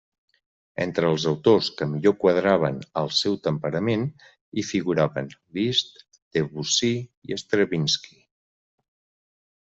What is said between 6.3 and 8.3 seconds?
Debussy i Stravinski.